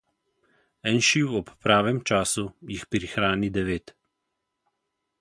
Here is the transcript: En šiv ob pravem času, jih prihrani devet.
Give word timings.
En 0.91 0.97
šiv 1.07 1.35
ob 1.41 1.51
pravem 1.67 2.01
času, 2.13 2.47
jih 2.73 2.89
prihrani 2.95 3.55
devet. 3.59 3.99